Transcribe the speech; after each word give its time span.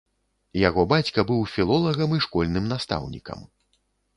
Яго 0.61 0.85
бацька 0.93 1.25
быў 1.31 1.43
філолагам 1.55 2.17
і 2.17 2.23
школьным 2.27 2.65
настаўнікам. 2.73 3.39